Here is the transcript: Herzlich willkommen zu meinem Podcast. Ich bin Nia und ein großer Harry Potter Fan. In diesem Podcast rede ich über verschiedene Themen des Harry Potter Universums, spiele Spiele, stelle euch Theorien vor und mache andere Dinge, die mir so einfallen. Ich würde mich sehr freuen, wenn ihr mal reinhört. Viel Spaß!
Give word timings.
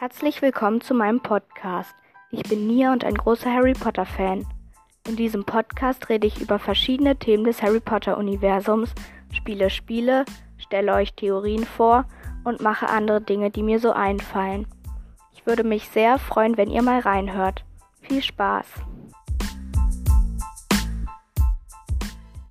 Herzlich 0.00 0.42
willkommen 0.42 0.80
zu 0.80 0.94
meinem 0.94 1.18
Podcast. 1.18 1.92
Ich 2.30 2.44
bin 2.44 2.68
Nia 2.68 2.92
und 2.92 3.02
ein 3.02 3.16
großer 3.16 3.52
Harry 3.52 3.72
Potter 3.72 4.06
Fan. 4.06 4.46
In 5.08 5.16
diesem 5.16 5.44
Podcast 5.44 6.08
rede 6.08 6.24
ich 6.28 6.40
über 6.40 6.60
verschiedene 6.60 7.16
Themen 7.16 7.42
des 7.42 7.62
Harry 7.62 7.80
Potter 7.80 8.16
Universums, 8.16 8.94
spiele 9.32 9.70
Spiele, 9.70 10.24
stelle 10.56 10.94
euch 10.94 11.14
Theorien 11.14 11.64
vor 11.64 12.04
und 12.44 12.62
mache 12.62 12.88
andere 12.88 13.20
Dinge, 13.20 13.50
die 13.50 13.64
mir 13.64 13.80
so 13.80 13.90
einfallen. 13.90 14.68
Ich 15.32 15.44
würde 15.46 15.64
mich 15.64 15.88
sehr 15.88 16.20
freuen, 16.20 16.56
wenn 16.56 16.70
ihr 16.70 16.82
mal 16.82 17.00
reinhört. 17.00 17.64
Viel 18.00 18.22
Spaß! 18.22 18.66